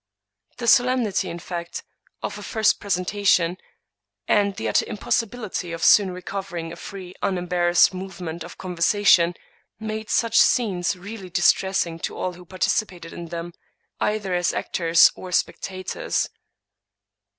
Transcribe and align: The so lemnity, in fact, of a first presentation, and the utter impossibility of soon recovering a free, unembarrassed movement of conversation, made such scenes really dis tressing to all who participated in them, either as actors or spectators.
The 0.57 0.65
so 0.65 0.83
lemnity, 0.83 1.29
in 1.29 1.37
fact, 1.37 1.83
of 2.23 2.39
a 2.39 2.41
first 2.41 2.79
presentation, 2.79 3.57
and 4.27 4.55
the 4.55 4.67
utter 4.67 4.83
impossibility 4.87 5.71
of 5.73 5.83
soon 5.83 6.09
recovering 6.09 6.71
a 6.73 6.75
free, 6.75 7.13
unembarrassed 7.21 7.93
movement 7.93 8.43
of 8.43 8.57
conversation, 8.57 9.35
made 9.79 10.09
such 10.09 10.39
scenes 10.39 10.95
really 10.95 11.29
dis 11.29 11.51
tressing 11.51 11.99
to 11.99 12.17
all 12.17 12.33
who 12.33 12.45
participated 12.45 13.13
in 13.13 13.27
them, 13.27 13.53
either 13.99 14.33
as 14.33 14.53
actors 14.55 15.11
or 15.15 15.31
spectators. 15.31 16.31